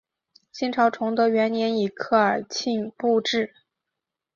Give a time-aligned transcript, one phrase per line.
[0.51, 3.53] 清朝崇德元年以科尔沁部置。